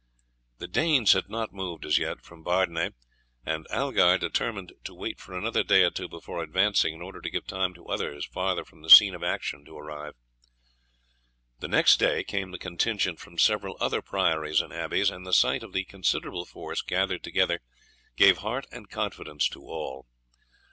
The 0.57 0.67
Danes 0.67 1.13
had 1.13 1.29
not 1.29 1.53
moved 1.53 1.85
as 1.85 1.99
yet 1.99 2.23
from 2.23 2.41
Bardenay, 2.43 2.89
and 3.45 3.67
Algar 3.67 4.17
determined 4.17 4.73
to 4.83 4.95
wait 4.95 5.19
for 5.19 5.37
another 5.37 5.61
day 5.63 5.83
or 5.83 5.91
two 5.91 6.09
before 6.09 6.41
advancing, 6.41 6.95
in 6.95 7.03
order 7.03 7.21
to 7.21 7.29
give 7.29 7.45
time 7.45 7.75
to 7.75 7.85
others 7.85 8.25
farther 8.25 8.65
from 8.65 8.81
the 8.81 8.89
scene 8.89 9.13
of 9.13 9.21
action 9.23 9.63
to 9.65 9.77
arrive. 9.77 10.15
The 11.59 11.67
next 11.67 11.99
day 11.99 12.23
came 12.23 12.49
the 12.49 12.57
contingents 12.57 13.21
from 13.21 13.37
several 13.37 13.77
other 13.79 14.01
priories 14.01 14.59
and 14.59 14.73
abbeys, 14.73 15.11
and 15.11 15.23
the 15.23 15.33
sight 15.33 15.61
of 15.61 15.71
the 15.71 15.83
considerable 15.83 16.45
force 16.45 16.81
gathered 16.81 17.23
together 17.23 17.59
gave 18.17 18.39
heart 18.39 18.65
and 18.71 18.89
confidence 18.89 19.47
to 19.49 19.59
all. 19.61 20.07